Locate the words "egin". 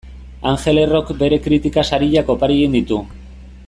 2.63-2.79